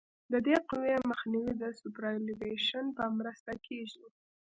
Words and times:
د 0.31 0.33
دې 0.45 0.57
قوې 0.69 0.95
مخنیوی 1.09 1.53
د 1.61 1.63
سوپرایلیویشن 1.79 2.85
په 2.97 3.03
مرسته 3.17 3.51
کیږي 3.65 4.05